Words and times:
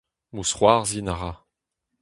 Mousc'hoarzhin 0.33 1.11
a 1.13 1.15
ra. 1.19 1.31